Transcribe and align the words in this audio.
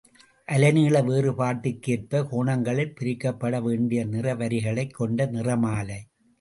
அலைநீள 0.47 1.01
வேறுபாட்டிற்கேற்பக் 1.01 2.27
கோணங்களில் 2.29 2.93
பிரிக்கப்பட 2.99 3.61
வேண்டிய 3.61 4.05
நிறவரிகளைக் 4.05 4.93
கொண்ட 4.93 5.25
நிறமாலை. 5.25 5.99